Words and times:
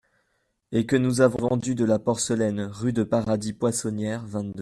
Et 0.71 0.87
que 0.87 0.95
nous 0.95 1.21
avons 1.21 1.47
vendu 1.47 1.75
de 1.75 1.85
la 1.85 1.99
porcelaine 1.99 2.63
rue 2.71 2.91
de 2.91 3.03
Paradis-Poissonnière, 3.03 4.25
vingt-deux. 4.25 4.53